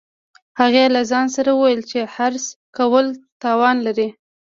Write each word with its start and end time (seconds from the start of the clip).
هغې 0.59 0.85
له 0.95 1.01
ځان 1.11 1.27
سره 1.35 1.51
وویل 1.53 1.81
چې 1.91 1.99
حرص 2.13 2.45
کول 2.77 3.05
تاوان 3.43 3.77
لري 3.87 4.07